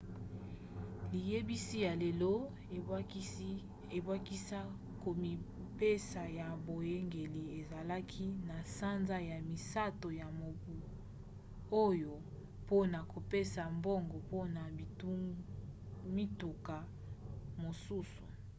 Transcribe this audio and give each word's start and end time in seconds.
liyebisi 1.11 1.77
ya 1.85 1.93
lelo 2.01 2.33
ebakisa 3.97 4.59
komipesa 5.03 6.21
ya 6.39 6.47
boyangeli 6.65 7.41
esalaki 7.59 8.27
na 8.49 8.57
sanza 8.77 9.17
ya 9.29 9.37
misato 9.49 10.07
ya 10.19 10.27
mobu 10.39 10.75
oyo 11.87 12.13
mpona 12.63 12.99
kopesa 13.11 13.61
mbongo 13.77 14.15
mpona 14.25 14.61
mituka 16.15 16.77
mosusu 17.61 18.23